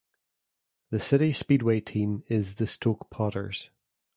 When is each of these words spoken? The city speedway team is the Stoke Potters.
The 0.89 0.99
city 0.99 1.31
speedway 1.31 1.79
team 1.79 2.23
is 2.25 2.55
the 2.55 2.65
Stoke 2.65 3.11
Potters. 3.11 3.69